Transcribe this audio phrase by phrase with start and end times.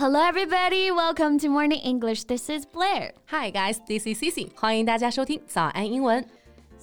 [0.00, 0.90] Hello, everybody.
[0.90, 2.24] Welcome to Morning English.
[2.24, 3.12] This is Blair.
[3.30, 6.24] Hi guys, this is Cici，欢迎大家收听早安英文。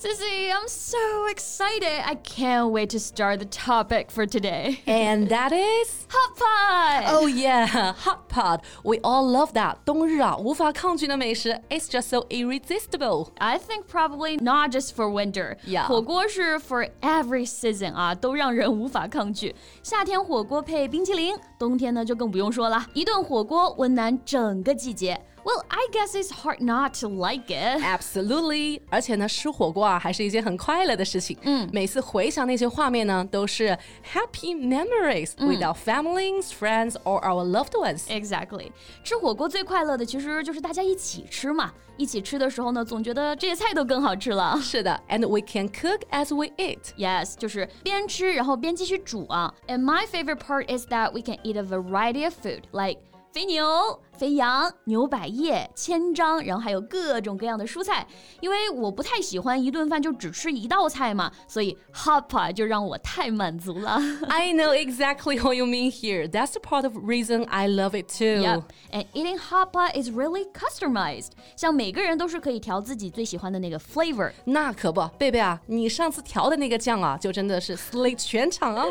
[0.01, 2.07] Cici, I'm so excited.
[2.09, 4.81] I can't wait to start the topic for today.
[4.87, 7.05] And that is hot pot.
[7.09, 7.67] Oh yeah,
[7.97, 8.65] hot pot.
[8.85, 9.79] We all love that.
[9.85, 11.61] 冬日啊,无法抗拒的美食.
[11.69, 13.31] It's just so irresistible.
[13.39, 15.57] I think probably not just for winter.
[15.67, 15.89] Yeah.
[15.89, 19.57] for every season 啊，都让人无法抗拒。
[19.83, 22.87] 夏天火锅配冰淇淋，冬天呢就更不用说了。
[22.95, 25.21] 一顿火锅温暖整个季节。
[25.48, 27.82] Well, I guess it's hard not to like it.
[27.84, 28.80] Absolutely.
[28.90, 31.38] 而且呢，吃火锅啊，还是一件很快乐的事情。
[31.42, 33.78] 嗯，每次回想那些画面呢，都是
[34.14, 38.06] happy memories with our families, friends, or our loved ones.
[38.08, 38.72] Exactly，
[39.04, 41.74] 吃火锅最快乐的其实就是大家一起吃嘛。
[41.98, 44.58] 一起吃的时候呢，总觉得这些菜都更好吃了。
[44.62, 46.80] 是的，and we can cook as we eat.
[46.98, 49.54] Yes，就是边吃然后边继续煮啊。
[49.68, 58.07] And my favorite part is that we can eat a variety of food like 肥牛、 肥羊、牛百叶、千张，然后还有各种各样的蔬菜。
[58.41, 64.01] 因为我不太喜欢一顿饭就只吃一道菜嘛，所以 hotpot 就让我太满足了。
[64.29, 66.27] I know exactly what you mean here.
[66.29, 68.43] That's the part of reason I love it too.
[68.43, 71.31] Yep, and eating hotpot is really customized.
[71.57, 74.33] 像每个人都是可以调自己最喜欢的那个 flavor。
[74.45, 78.85] 那可不，贝贝啊，你上次调的那个酱啊，就真的是 slay 全场啊。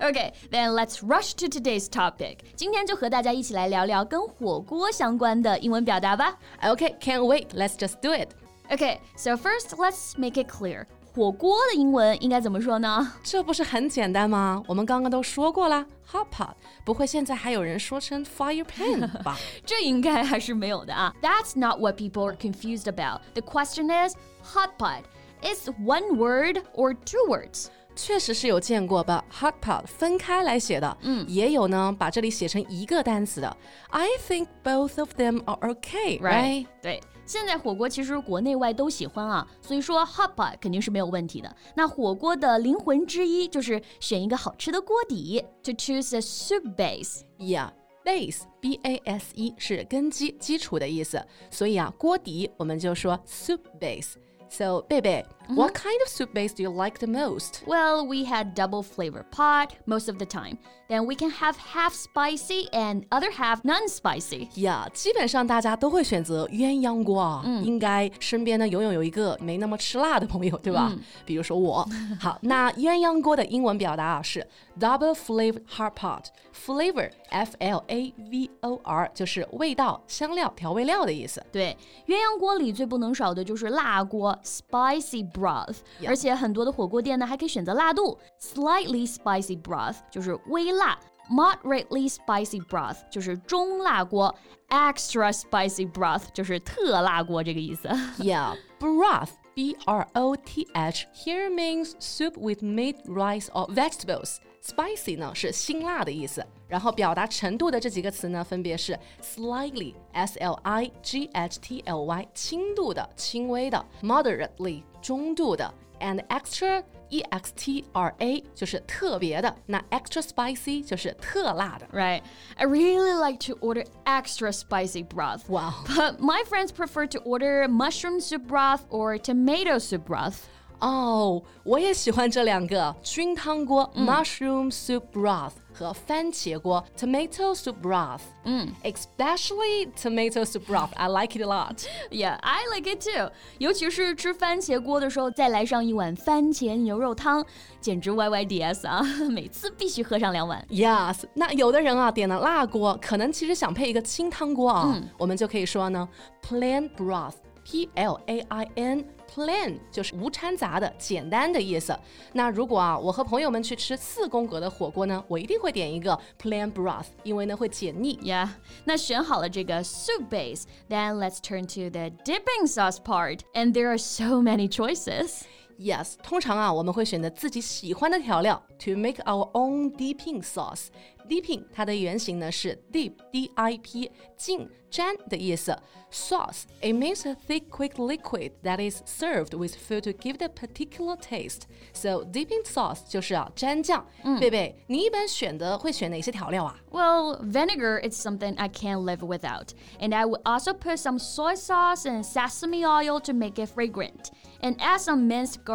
[0.00, 2.38] okay, then let's rush to today's topic.
[2.56, 6.37] 今天就和大家一起来聊聊跟火锅相关的英文表达吧。
[6.61, 7.47] Okay, can't wait.
[7.49, 8.29] Let's just do it.
[8.69, 10.85] Okay, so first let's make it clear.
[11.13, 13.13] 火锅的英文应该怎么说呢？
[13.23, 14.61] 这不是很简单吗？
[14.67, 16.51] 我们刚刚都说过啦 hot pot，
[16.85, 19.35] 不会现在还有人说成 fire pan 吧？
[19.65, 21.11] 这应该还是没有的啊。
[21.19, 23.21] That's not what people are confused about.
[23.33, 25.01] The question is hot pot.
[25.41, 27.69] Is one word or two words?
[27.95, 33.57] 确实是有见过把 hot pot 分开来写的，嗯，也有呢把这里写成一个单词的。
[33.89, 36.67] I think both of them are okay, right?
[36.81, 41.55] 对，现在火锅其实国内外都喜欢啊，所以说 hot pot 肯定是没有问题的。
[41.75, 47.21] 那火锅的灵魂之一就是选一个好吃的锅底，to choose a soup base。
[47.39, 47.69] Yeah.
[48.05, 55.56] Base, B A S E 是根基、基础的意思，所以啊，锅底我们就说 soup base。So, 贝贝、 -hmm.
[55.56, 55.88] What mm-hmm.
[55.88, 57.62] kind of soup base do you like the most?
[57.66, 60.58] Well, we had double flavor pot most of the time.
[60.88, 64.48] Then we can have half spicy and other half non-spicy.
[64.54, 67.42] Yeah，基本上大家都会选择鸳鸯锅啊。
[67.46, 70.88] 嗯，应该身边呢永远有一个没那么吃辣的朋友，对吧？
[70.92, 71.88] 嗯、比如说我。
[72.20, 74.46] 好，那鸳鸯锅的英文表达啊是
[74.78, 76.24] double flavored hot pot。
[76.54, 81.42] flavor f l a v o r 就是味道、香料、调味料的意思。
[81.50, 81.74] 对，
[82.06, 85.41] 鸳鸯锅里最不能少的就是辣锅 spicy broth。
[85.42, 85.78] Broth）.
[86.06, 90.98] 而且很多的火锅店呢还可以选择辣度 （slightly spicy broth），就是微辣。
[91.30, 94.34] Moderately spicy broth 就是中辣锅
[94.68, 97.88] ，extra spicy broth 就是特辣锅这个意思。
[98.18, 104.37] Yeah, broth, B R O T H, here means soup with meat, rice or vegetables.
[104.61, 117.85] Spicy 呢是辛辣的意思，然后表达程度的这几个词呢，分别是 slightly, S L I G H T L Y，轻度的、轻微的；moderately，中度的；and extra, E X T
[117.93, 119.55] R A，就是特别的。
[119.67, 121.87] 那 extra spicy 就是特辣的。
[121.93, 122.21] Right.
[122.57, 125.47] I really like to order extra spicy broth.
[125.47, 125.85] Wow.
[125.87, 130.47] But my friends prefer to order mushroom soup broth or tomato soup broth.
[130.81, 138.21] 哦，我也喜欢这两个菌汤锅、mushroom soup broth 和番茄锅 tomato soup broth。
[138.43, 140.89] 嗯，especially tomato soup broth.
[140.93, 141.83] I like it a lot.
[142.11, 143.31] Yeah, I like it too.
[143.57, 147.43] 尤其是吃番茄锅的时候，再来上一碗番茄牛肉汤，
[147.81, 149.01] 简直 YYDS 啊！
[149.31, 150.63] 每次必须喝上两碗。
[150.69, 156.07] Yes，那有的人啊点了辣锅，可能其实想配一个清汤锅啊，我们就可以说呢，
[156.47, 161.97] plain broth。P L A I N plain 就是无掺杂的、简单的意思。
[162.33, 168.17] 那如果啊，我和朋友们去吃四宫格的火锅呢，我一定会点一个 plain broth，因为呢会解腻。
[168.23, 168.49] Yeah，
[168.85, 173.41] 那选好了这个 soup base, then let's turn to the dipping sauce part.
[173.53, 175.41] And there are so many choices.
[175.81, 185.77] Yes，通常啊，我们会选择自己喜欢的调料，to make our own dipping sauce。Dipping 它的原型呢是 dip，d i p，浸、沾的意思。
[186.09, 191.17] Sauce it means a thick, quick liquid that is served with food to give the particular
[191.17, 191.63] taste.
[191.93, 194.07] So dipping sauce 就是啊蘸酱。
[194.39, 196.79] 贝贝，你一般选的会选哪些调料啊？
[196.89, 199.71] Well, vinegar is something I can't live without.
[199.99, 204.31] And I would also put some soy sauce and sesame oil to make it fragrant.
[204.61, 205.70] And add some minced garlic,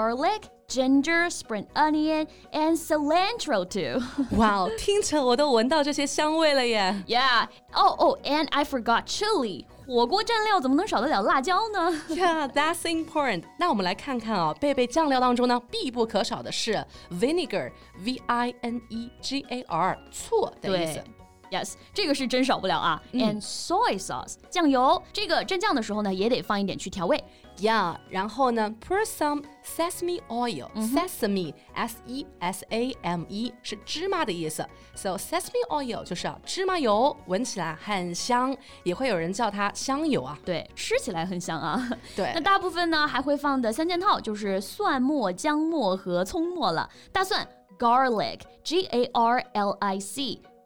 [0.68, 4.00] ginger, spring onion, and cilantro too.
[4.38, 6.94] 哇，听着我都闻到这些香味了耶。
[7.06, 7.46] yeah.
[7.74, 9.66] Oh, oh, and I forgot chili.
[9.86, 11.92] 火锅蘸料怎么能少得了辣椒呢？
[12.08, 13.42] Yeah, that's important.
[13.58, 21.02] 那我们来看看啊、贝贝酱料当中呢，必不可少的是 vinegar，v i n e g a r，醋的意思。
[21.51, 23.01] Yes，这个是真少不了啊。
[23.13, 27.23] And soy sauce，酱油，这个蘸酱的时候呢，也得放一点去调味。
[27.59, 34.63] Yeah，然后呢，pour some sesame oil、sesame s e s a m e 是芝麻的意思
[34.93, 40.37] ，so sesame oil 就是啊芝麻油，闻起来很香，也会有人叫它香油啊。
[40.45, 41.89] 对，吃起来很香啊。
[42.15, 46.87] 对那大部分呢还会放的三件套就是蒜末、姜末和葱末了。
[47.11, 47.47] 大蒜
[47.79, 49.97] garlic，g a r l i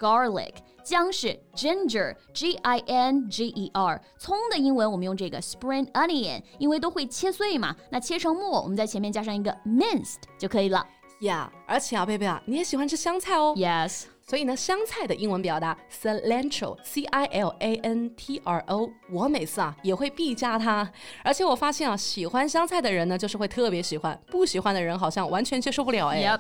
[0.02, 0.54] c，garlic。
[0.84, 10.84] 姜是 ginger，g i n g e r，葱的英文我们用这个 spring onion，因为都会切碎嘛，那切成末，我们在前面加上一个 minced 就可以了。
[11.22, 13.54] Yeah，而且啊，贝贝啊，你也喜欢吃香菜哦。
[13.56, 20.92] Yes，所以呢，香菜的英文表达 cilantro，c i l a n t r o，我每次啊也会必加它。
[21.24, 26.24] 而且我发现啊，喜欢香菜的人呢，就是会特别喜欢；不喜欢的人好像完全接受不了哎。
[26.24, 26.40] Yep，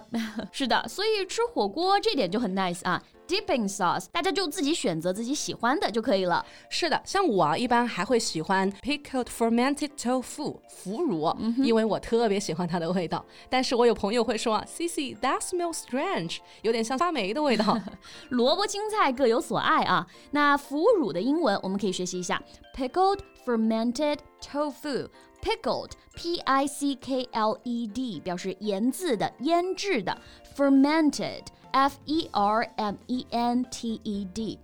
[0.52, 3.00] 是的，所以吃火锅这点就很 nice 啊。
[3.31, 6.45] Dipping sauce，大家就自己选择自己喜欢的就可以了。
[6.69, 11.33] 是的，像我啊，一般还会喜欢 pickled fermented tofu 腐乳，
[11.63, 13.25] 因为我特别喜欢它的味道。
[13.50, 17.80] 但是我有朋友会说啊，Cici that smells strange，有点像发霉的味道。
[18.28, 20.06] 萝卜青菜各有所爱啊。
[20.31, 22.44] 那腐乳的英文我们可以学习一下
[22.75, 25.07] ，pickled fermented tofu。
[25.42, 30.16] Pickled, P-I-C-K-L-E-D，表示盐渍的、腌制的。
[30.56, 33.00] Fermented, F-E-R-M-E-N-T-E-D，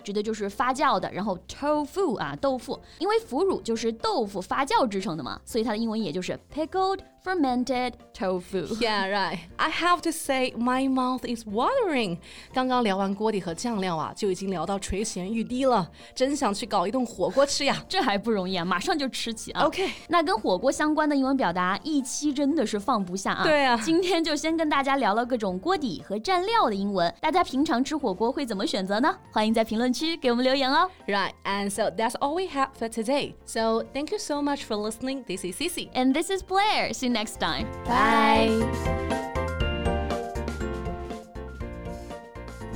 [0.04, 1.12] 指的就是发酵的。
[1.12, 8.66] 然后 tofu 啊，豆腐，因为腐乳就是豆腐发酵制成的嘛，所以它的英文也就是 pickled fermented tofu。
[8.80, 9.40] Yeah, right.
[9.58, 12.20] I have to say, my mouth is watering.
[12.54, 17.84] 刚刚聊完锅底和酱料啊，就已经聊到垂涎欲滴了，真想去搞一顿火锅吃呀。
[17.90, 19.64] 这还不容易啊，马上就吃起啊。
[19.64, 23.44] OK 那跟火锅相关的英文表达，一期真的是放不下啊。
[23.44, 29.19] 对啊今天就先跟大家聊了各种锅底和蘸料的英文，大家平常吃火锅会怎么选择呢？
[29.31, 30.91] 欢迎在评论区给我们留言哦。
[31.07, 33.35] Right, and so that's all we have for today.
[33.45, 35.25] So thank you so much for listening.
[35.25, 35.91] This is Cici.
[35.95, 36.93] And this is Blair.
[36.93, 37.67] See you next time.
[37.85, 38.63] Bye.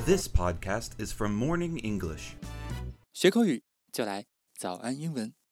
[0.05, 2.37] This podcast is from Morning English.
[3.13, 3.63] 学口语
[3.93, 4.27] 就来
[4.57, 5.37] 早安英文。